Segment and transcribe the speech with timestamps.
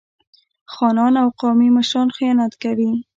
[0.73, 2.89] خانان او قومي مشران خیانت کوي.